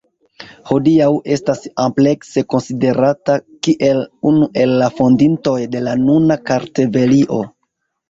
Hodiaŭ 0.69 1.09
estas 1.35 1.61
amplekse 1.83 2.43
konsiderata 2.55 3.37
kiel 3.69 4.03
unu 4.33 4.51
el 4.65 4.77
la 4.83 4.91
fondintoj 4.99 5.57
de 5.77 5.87
la 5.89 5.99
nuna 6.05 6.43
Kartvelio. 6.53 7.47